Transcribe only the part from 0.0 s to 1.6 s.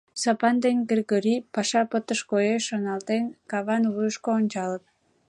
Сапан ден Кыргорий